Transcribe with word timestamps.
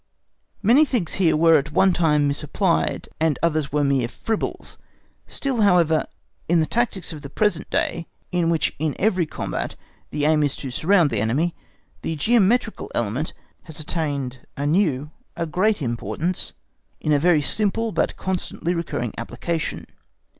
Many 0.63 0.83
things 0.83 1.13
here 1.21 1.37
were 1.37 1.59
at 1.59 1.71
one 1.71 1.93
time 1.93 2.27
misapplied, 2.27 3.07
and 3.19 3.37
others 3.43 3.71
were 3.71 3.83
mere 3.83 4.07
fribbles; 4.07 4.79
still, 5.27 5.61
however, 5.61 6.07
in 6.49 6.59
the 6.59 6.65
tactics 6.65 7.13
of 7.13 7.21
the 7.21 7.29
present 7.29 7.69
day, 7.69 8.07
in 8.31 8.49
which 8.49 8.73
in 8.79 8.95
every 8.97 9.27
combat 9.27 9.75
the 10.09 10.25
aim 10.25 10.41
is 10.41 10.55
to 10.55 10.71
surround 10.71 11.11
the 11.11 11.21
enemy, 11.21 11.53
the 12.01 12.15
geometrical 12.15 12.91
element 12.95 13.33
has 13.65 13.79
attained 13.79 14.39
anew 14.57 15.11
a 15.37 15.45
great 15.45 15.83
importance 15.83 16.53
in 16.99 17.13
a 17.13 17.19
very 17.19 17.39
simple, 17.43 17.91
but 17.91 18.17
constantly 18.17 18.73
recurring 18.73 19.13
application. 19.19 19.85